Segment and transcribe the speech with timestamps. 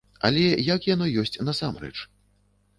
[0.29, 1.95] Але як яно ёсць насамрэч?